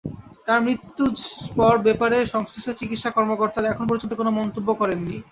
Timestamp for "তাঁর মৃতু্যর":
0.47-1.75